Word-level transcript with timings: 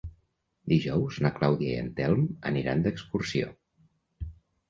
Dijous 0.71 1.17
na 1.25 1.31
Clàudia 1.35 1.75
i 1.75 1.83
en 1.83 1.91
Telm 1.99 2.25
aniran 2.53 2.81
d'excursió. 2.87 3.51